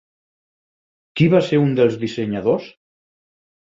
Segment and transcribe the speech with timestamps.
[1.21, 2.75] Qui va ser un dels dissenyadors?